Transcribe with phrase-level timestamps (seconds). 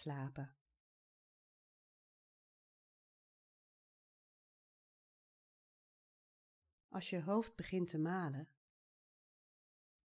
[0.00, 0.56] slapen.
[6.88, 8.48] Als je hoofd begint te malen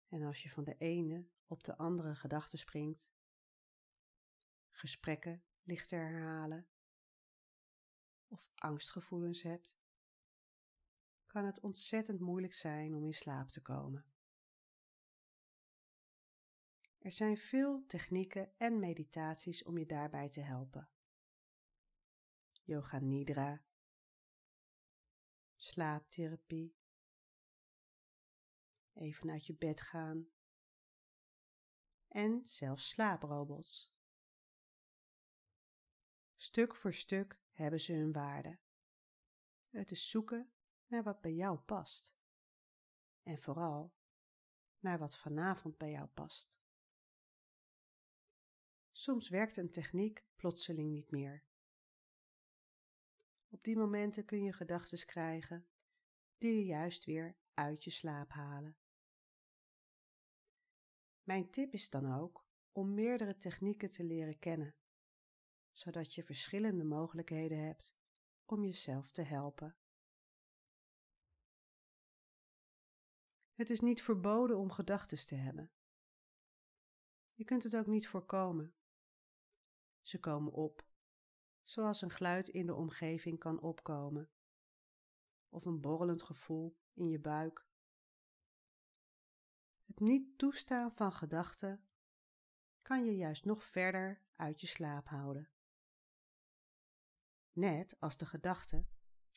[0.07, 3.13] en als je van de ene op de andere gedachte springt,
[4.69, 6.67] gesprekken lichter herhalen
[8.27, 9.77] of angstgevoelens hebt,
[11.25, 14.16] kan het ontzettend moeilijk zijn om in slaap te komen.
[16.97, 20.89] Er zijn veel technieken en meditaties om je daarbij te helpen.
[22.63, 23.63] Yoga Nidra,
[25.55, 26.75] slaaptherapie,
[28.93, 30.27] even uit je bed gaan
[32.07, 33.95] en zelfs slaaprobots.
[36.35, 38.59] Stuk voor stuk hebben ze hun waarde.
[39.69, 40.51] Het is zoeken
[40.87, 42.17] naar wat bij jou past.
[43.23, 43.95] En vooral
[44.79, 46.59] naar wat vanavond bij jou past.
[48.97, 51.43] Soms werkt een techniek plotseling niet meer.
[53.47, 55.67] Op die momenten kun je gedachten krijgen
[56.37, 58.77] die je juist weer uit je slaap halen.
[61.23, 64.75] Mijn tip is dan ook om meerdere technieken te leren kennen,
[65.71, 67.95] zodat je verschillende mogelijkheden hebt
[68.45, 69.77] om jezelf te helpen.
[73.53, 75.71] Het is niet verboden om gedachten te hebben.
[77.33, 78.76] Je kunt het ook niet voorkomen.
[80.07, 80.87] Ze komen op,
[81.63, 84.29] zoals een geluid in de omgeving kan opkomen,
[85.49, 87.67] of een borrelend gevoel in je buik.
[89.85, 91.87] Het niet toestaan van gedachten
[92.81, 95.49] kan je juist nog verder uit je slaap houden.
[97.51, 98.87] Net als de gedachte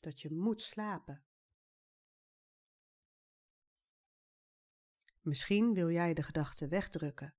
[0.00, 1.24] dat je moet slapen.
[5.20, 7.34] Misschien wil jij de gedachte wegdrukken,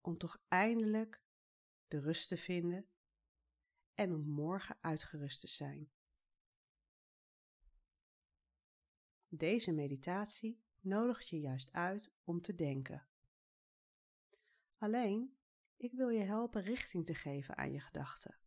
[0.00, 1.24] om toch eindelijk
[1.88, 2.88] de rust te vinden
[3.94, 5.90] en om morgen uitgerust te zijn.
[9.28, 13.08] Deze meditatie nodigt je juist uit om te denken.
[14.78, 15.36] Alleen,
[15.76, 18.38] ik wil je helpen richting te geven aan je gedachten.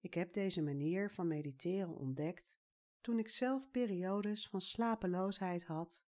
[0.00, 2.58] Ik heb deze manier van mediteren ontdekt
[3.00, 6.04] toen ik zelf periodes van slapeloosheid had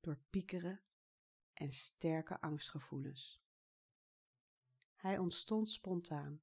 [0.00, 0.80] door piekeren
[1.52, 3.43] en sterke angstgevoelens.
[5.04, 6.42] Hij ontstond spontaan.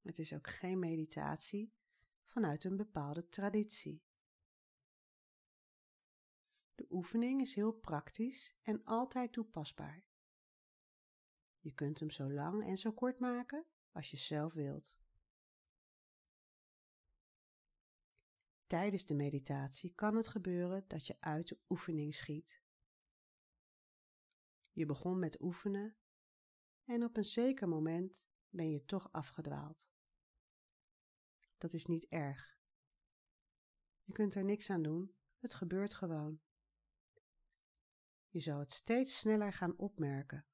[0.00, 1.74] Het is ook geen meditatie
[2.24, 4.04] vanuit een bepaalde traditie.
[6.74, 10.04] De oefening is heel praktisch en altijd toepasbaar.
[11.58, 14.98] Je kunt hem zo lang en zo kort maken als je zelf wilt.
[18.66, 22.62] Tijdens de meditatie kan het gebeuren dat je uit de oefening schiet.
[24.72, 25.96] Je begon met oefenen
[26.88, 29.90] en op een zeker moment ben je toch afgedwaald.
[31.58, 32.58] Dat is niet erg.
[34.04, 36.40] Je kunt er niks aan doen, het gebeurt gewoon.
[38.28, 40.46] Je zal het steeds sneller gaan opmerken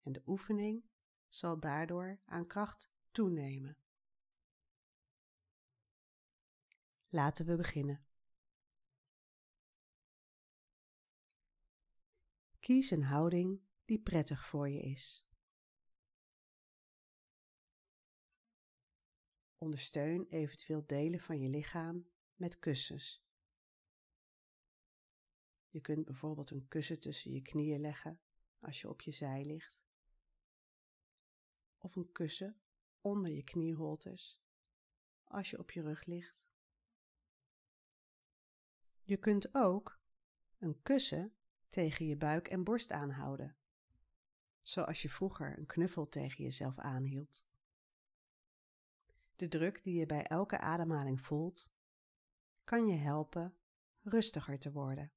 [0.00, 0.84] en de oefening
[1.28, 3.78] zal daardoor aan kracht toenemen.
[7.08, 8.06] Laten we beginnen.
[12.60, 15.24] Kies een houding die prettig voor je is.
[19.64, 23.24] Ondersteun eventueel delen van je lichaam met kussens.
[25.68, 28.20] Je kunt bijvoorbeeld een kussen tussen je knieën leggen
[28.60, 29.84] als je op je zij ligt.
[31.78, 32.60] Of een kussen
[33.00, 34.40] onder je knieholtes
[35.24, 36.48] als je op je rug ligt.
[39.02, 40.00] Je kunt ook
[40.58, 41.34] een kussen
[41.68, 43.56] tegen je buik en borst aanhouden,
[44.62, 47.52] zoals je vroeger een knuffel tegen jezelf aanhield.
[49.44, 51.72] De druk die je bij elke ademhaling voelt,
[52.64, 53.56] kan je helpen
[54.02, 55.12] rustiger te worden.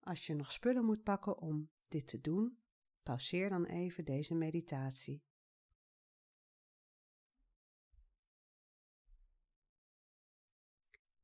[0.00, 2.62] Als je nog spullen moet pakken om dit te doen,
[3.02, 5.24] pauzeer dan even deze meditatie.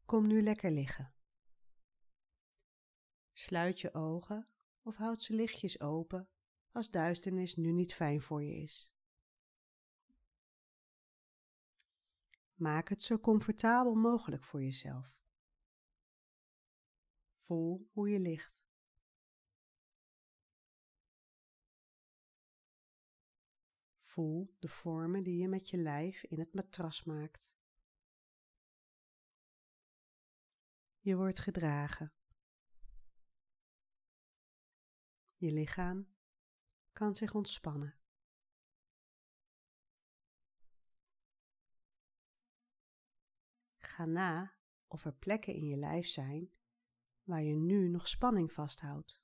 [0.05, 1.15] Kom nu lekker liggen.
[3.33, 4.49] Sluit je ogen
[4.83, 6.29] of houd ze lichtjes open
[6.71, 8.92] als duisternis nu niet fijn voor je is.
[12.63, 15.23] Maak het zo comfortabel mogelijk voor jezelf.
[17.37, 18.67] Voel hoe je ligt.
[23.97, 27.57] Voel de vormen die je met je lijf in het matras maakt.
[30.99, 32.13] Je wordt gedragen.
[35.35, 36.15] Je lichaam
[36.93, 38.02] kan zich ontspannen.
[44.07, 44.55] Na
[44.87, 46.53] of er plekken in je lijf zijn
[47.23, 49.21] waar je nu nog spanning vasthoudt.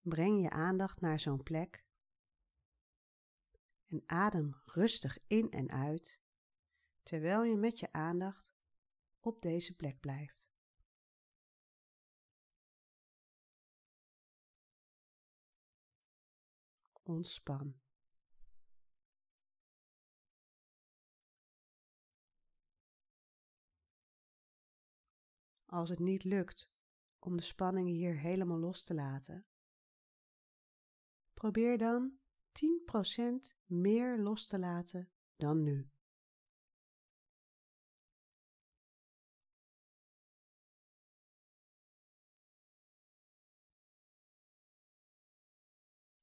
[0.00, 1.84] Breng je aandacht naar zo'n plek
[3.86, 6.20] en adem rustig in en uit
[7.02, 8.54] terwijl je met je aandacht
[9.20, 10.54] op deze plek blijft.
[17.02, 17.85] Ontspan.
[25.66, 26.70] Als het niet lukt
[27.18, 29.46] om de spanning hier helemaal los te laten,
[31.34, 32.18] probeer dan
[32.52, 35.90] 10% meer los te laten dan nu.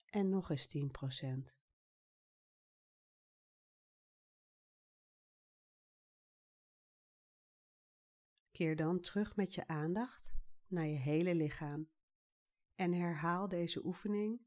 [0.06, 1.63] En nog eens 10%.
[8.54, 10.34] Keer dan terug met je aandacht
[10.68, 11.90] naar je hele lichaam
[12.76, 14.42] en herhaal deze oefening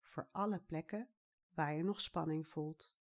[0.00, 1.08] voor alle plekken
[1.54, 2.94] waar je nog spanning voelt.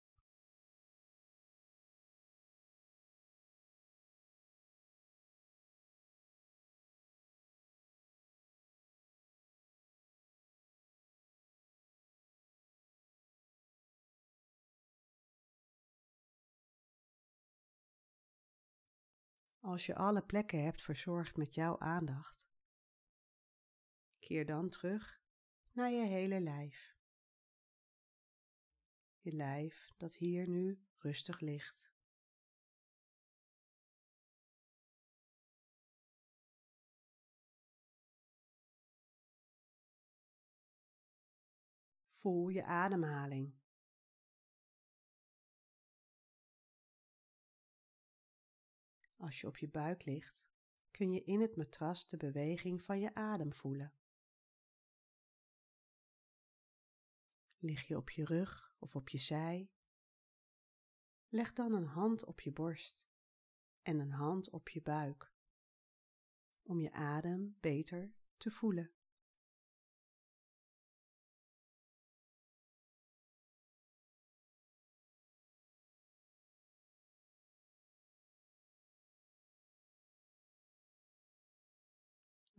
[19.71, 22.49] Als je alle plekken hebt verzorgd met jouw aandacht,
[24.19, 25.23] keer dan terug
[25.71, 26.97] naar je hele lijf.
[29.19, 31.93] Je lijf dat hier nu rustig ligt.
[42.09, 43.60] Voel je ademhaling.
[49.21, 50.49] Als je op je buik ligt,
[50.91, 53.95] kun je in het matras de beweging van je adem voelen.
[57.59, 59.71] Lig je op je rug of op je zij?
[61.29, 63.09] Leg dan een hand op je borst
[63.83, 65.33] en een hand op je buik,
[66.63, 68.93] om je adem beter te voelen.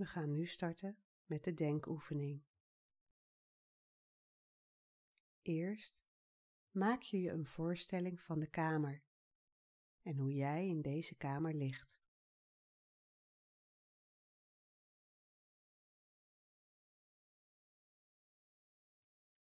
[0.01, 2.44] We gaan nu starten met de denkoefening.
[5.42, 6.03] Eerst
[6.71, 9.03] maak je je een voorstelling van de kamer
[10.01, 12.01] en hoe jij in deze kamer ligt.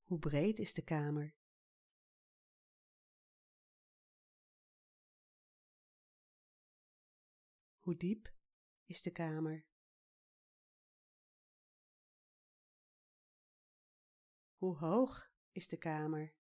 [0.03, 1.35] Hoe breed is de kamer?
[7.79, 8.33] Hoe diep
[8.85, 9.65] is de kamer?
[14.67, 16.35] Hoe hoog is de kamer?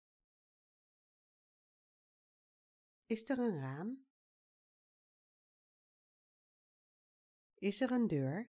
[3.06, 4.08] Is er een raam?
[7.54, 8.52] Is er een deur?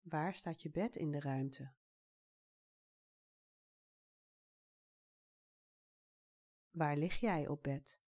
[0.00, 1.74] Waar staat je bed in de ruimte?
[6.70, 8.00] Waar lig jij op bed?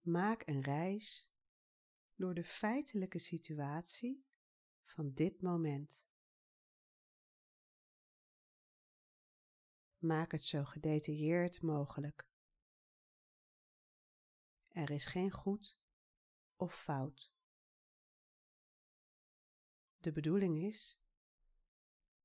[0.00, 1.33] Maak een reis
[2.14, 4.26] door de feitelijke situatie
[4.84, 6.06] van dit moment.
[9.98, 12.28] Maak het zo gedetailleerd mogelijk.
[14.68, 15.78] Er is geen goed
[16.56, 17.32] of fout.
[19.96, 21.00] De bedoeling is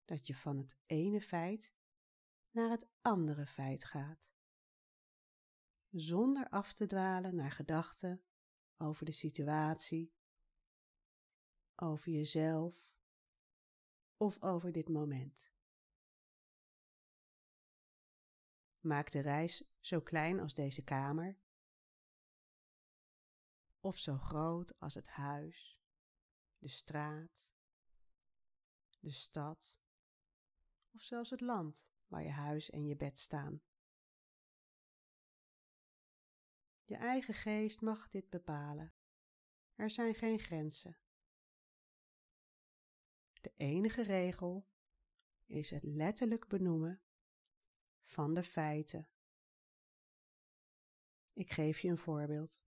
[0.06, 1.76] dat je van het ene feit
[2.52, 4.32] naar het andere feit gaat,
[5.90, 8.24] zonder af te dwalen naar gedachten
[8.80, 10.14] over de situatie,
[11.76, 12.98] over jezelf
[14.18, 15.52] of over dit moment.
[18.80, 21.38] Maak de reis zo klein als deze kamer,
[23.80, 25.80] of zo groot als het huis,
[26.58, 27.50] de straat,
[29.00, 29.80] de stad
[30.92, 33.62] of zelfs het land waar je huis en je bed staan.
[36.90, 38.94] Je eigen geest mag dit bepalen.
[39.76, 40.98] Er zijn geen grenzen.
[43.42, 44.68] De enige regel
[45.46, 47.02] is het letterlijk benoemen
[48.02, 49.10] van de feiten.
[51.34, 52.64] Ik geef je een voorbeeld.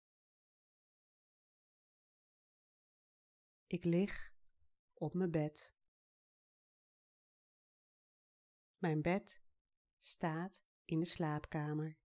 [3.66, 4.34] Ik lig
[4.94, 5.76] op mijn bed.
[8.76, 9.42] Mijn bed
[9.98, 11.98] staat in de slaapkamer.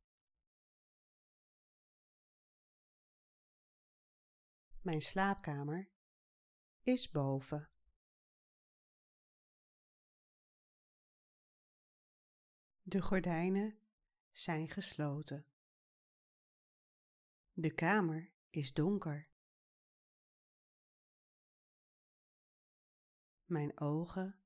[4.81, 5.89] Mijn slaapkamer
[6.81, 7.69] is boven.
[12.81, 13.79] De gordijnen
[14.31, 15.45] zijn gesloten.
[17.53, 19.29] De kamer is donker.
[23.45, 24.41] Mijn ogen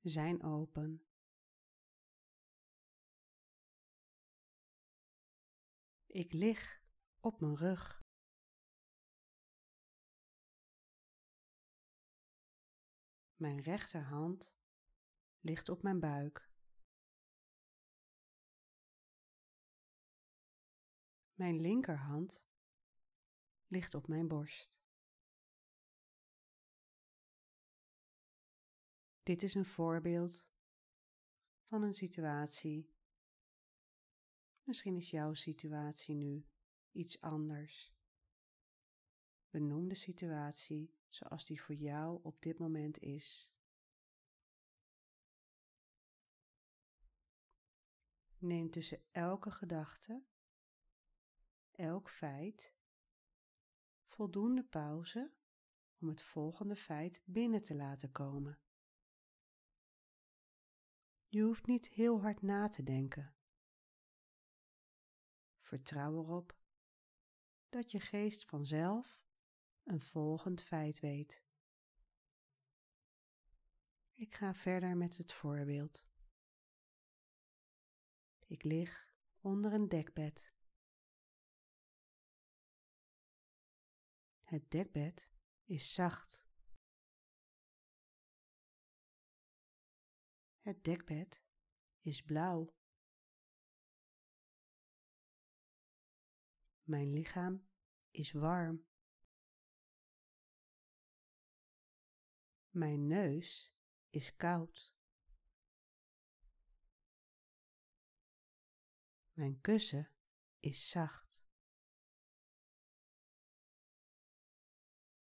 [0.00, 1.06] zijn open.
[6.06, 6.82] Ik lig
[7.20, 8.06] op mijn rug.
[13.38, 14.54] Mijn rechterhand
[15.40, 16.50] ligt op mijn buik.
[21.34, 22.48] Mijn linkerhand
[23.66, 24.80] ligt op mijn borst.
[29.22, 30.48] Dit is een voorbeeld
[31.62, 32.94] van een situatie.
[34.62, 36.46] Misschien is jouw situatie nu
[36.92, 37.94] iets anders.
[39.50, 43.52] Benoem de situatie zoals die voor jou op dit moment is.
[48.38, 50.24] Neem tussen elke gedachte,
[51.70, 52.74] elk feit,
[54.06, 55.32] voldoende pauze
[56.00, 58.58] om het volgende feit binnen te laten komen.
[61.28, 63.34] Je hoeft niet heel hard na te denken.
[65.60, 66.56] Vertrouw erop
[67.68, 69.27] dat je geest vanzelf
[69.88, 71.44] een volgend feit weet.
[74.12, 76.08] Ik ga verder met het voorbeeld.
[78.46, 80.54] Ik lig onder een dekbed.
[84.42, 85.30] Het dekbed
[85.64, 86.46] is zacht.
[90.60, 91.44] Het dekbed
[92.00, 92.76] is blauw.
[96.82, 97.68] Mijn lichaam
[98.10, 98.87] is warm.
[102.78, 103.74] Mijn neus
[104.10, 104.94] is koud.
[109.32, 110.10] Mijn kussen
[110.60, 111.46] is zacht.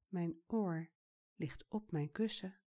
[0.08, 0.92] Mijn oor
[1.36, 2.62] ligt op mijn kussen.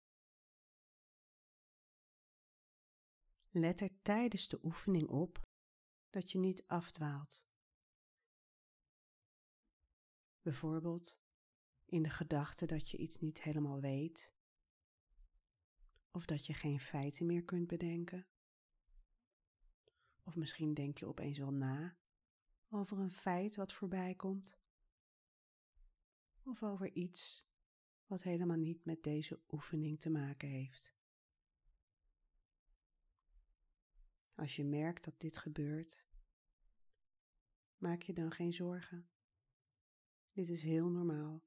[3.49, 5.49] Let er tijdens de oefening op
[6.11, 7.47] dat je niet afdwaalt.
[10.41, 11.19] Bijvoorbeeld
[11.85, 14.37] in de gedachte dat je iets niet helemaal weet,
[16.19, 18.27] of dat je geen feiten meer kunt bedenken.
[20.23, 21.99] Of misschien denk je opeens wel na
[22.69, 24.59] over een feit wat voorbij komt.
[26.43, 27.47] Of over iets
[28.07, 30.97] wat helemaal niet met deze oefening te maken heeft.
[34.35, 36.07] Als je merkt dat dit gebeurt,
[37.77, 39.11] maak je dan geen zorgen.
[40.33, 41.45] Dit is heel normaal.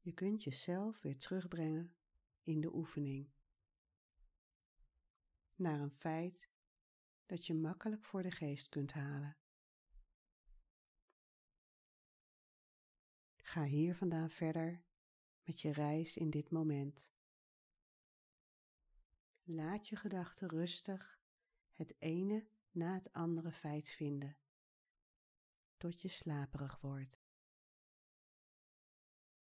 [0.00, 1.94] Je kunt jezelf weer terugbrengen
[2.44, 3.32] in de oefening.
[5.54, 6.50] Naar een feit
[7.26, 9.36] dat je makkelijk voor de geest kunt halen.
[13.36, 14.84] Ga hier vandaan verder
[15.42, 17.12] met je reis in dit moment.
[19.42, 21.20] Laat je gedachten rustig
[21.72, 24.36] het ene na het andere feit vinden,
[25.76, 27.22] tot je slaperig wordt.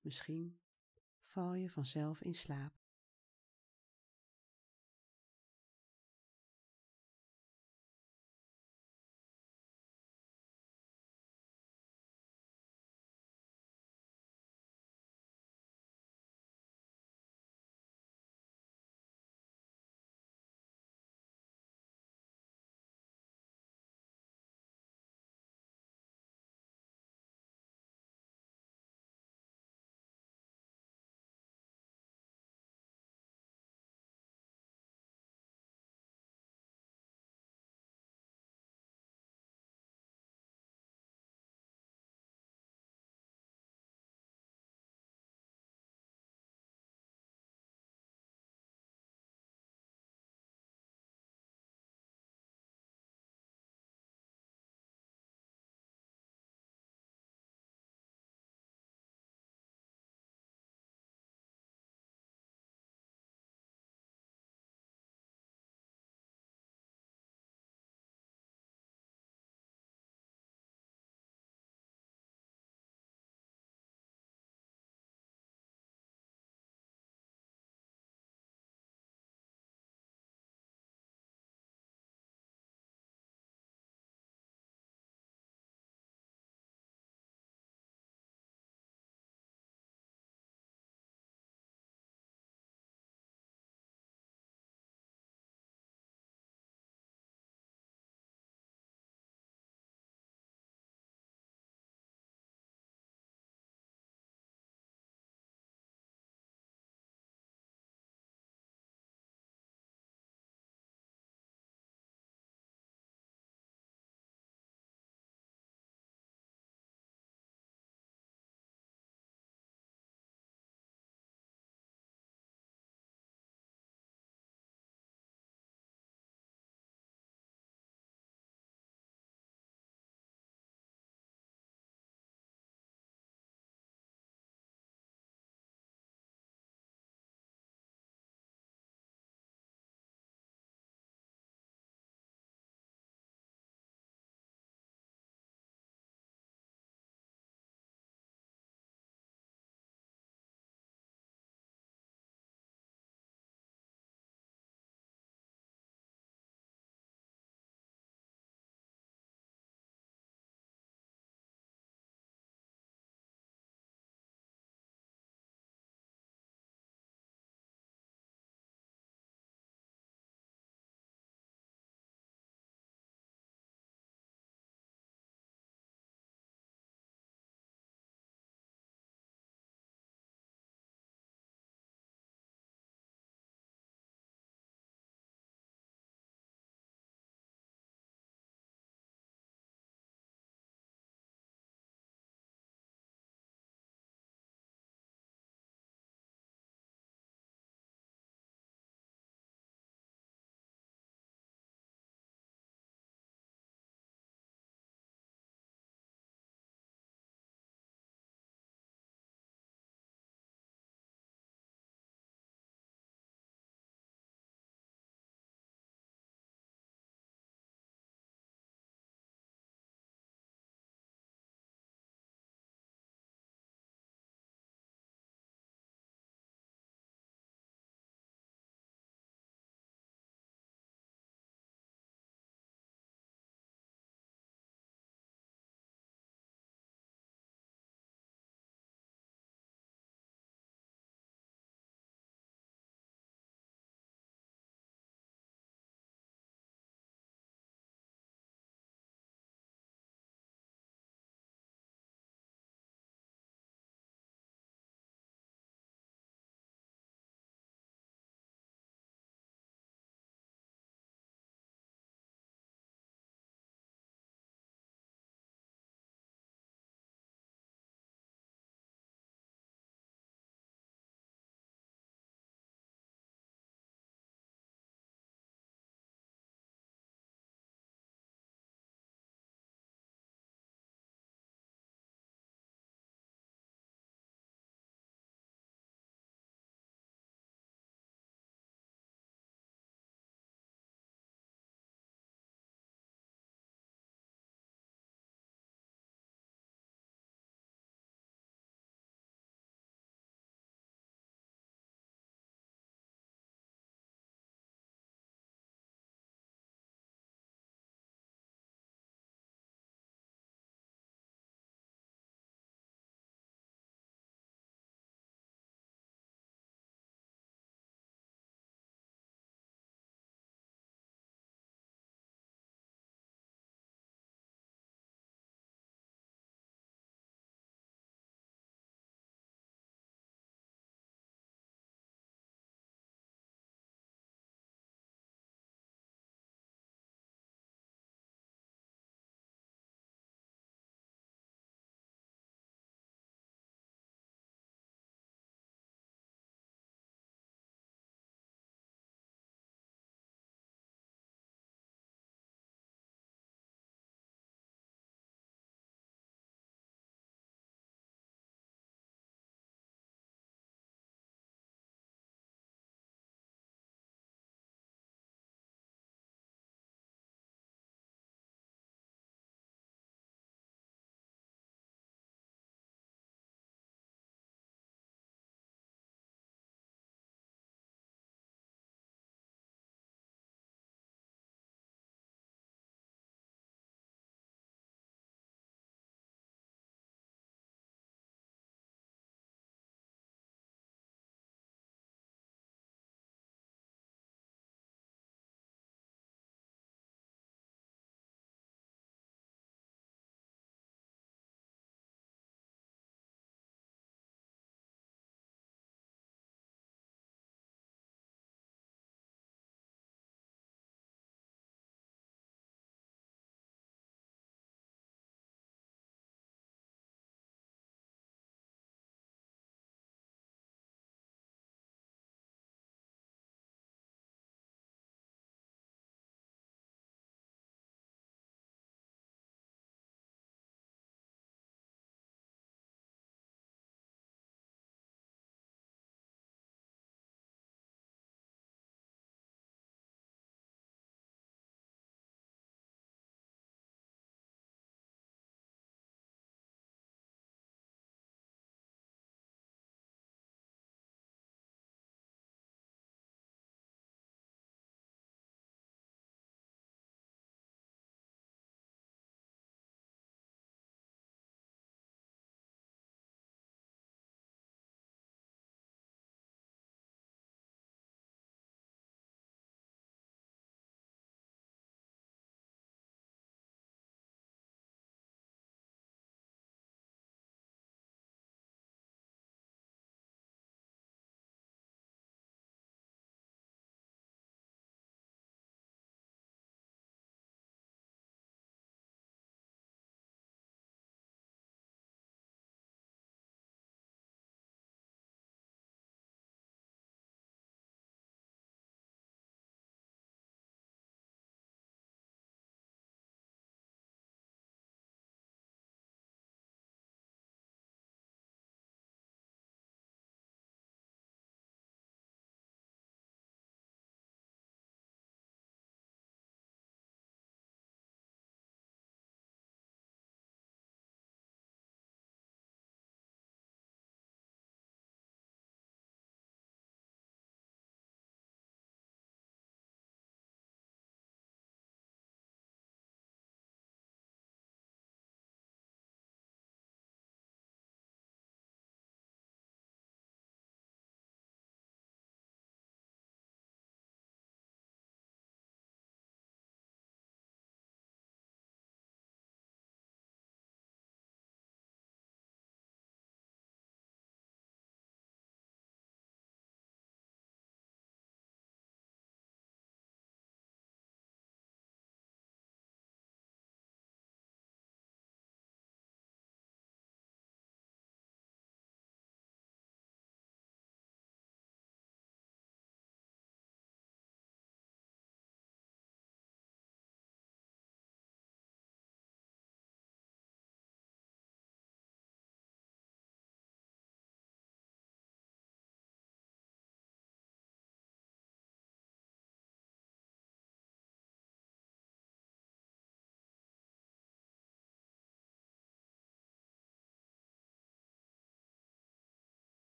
[0.00, 0.60] Misschien
[1.20, 2.83] val je vanzelf in slaap.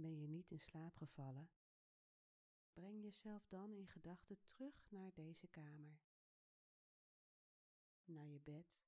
[0.00, 1.50] Ben je niet in slaap gevallen?
[2.72, 6.00] Breng jezelf dan in gedachten terug naar deze kamer,
[8.04, 8.80] naar je bed,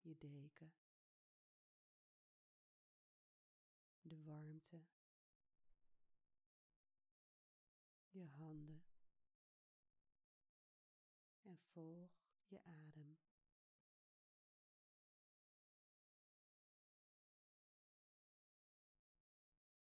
[0.00, 0.72] je deken,
[4.00, 4.84] de warmte,
[8.10, 8.84] je handen
[11.42, 12.10] en volg
[12.46, 12.77] je adem.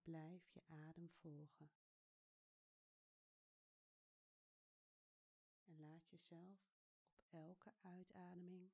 [0.03, 1.71] Blijf je adem volgen.
[5.65, 6.73] En laat jezelf
[7.13, 8.73] op elke uitademing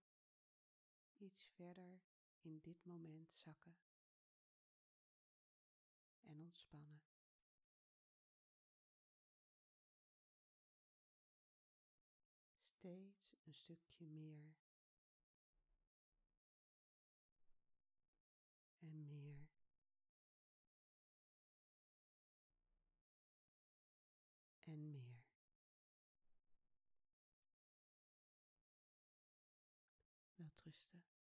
[1.17, 2.01] iets verder
[2.41, 3.77] in dit moment zakken
[6.21, 7.03] en ontspannen.
[12.61, 14.57] Steeds een stukje meer
[24.79, 25.21] en meer.
[30.37, 31.18] Welterusten.